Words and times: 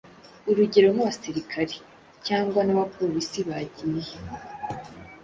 Urugero 0.49 0.87
nk’abasirikari 0.93 1.77
cyangwa 2.27 2.59
n’abaporisi 2.63 3.39
bagiye 3.49 4.13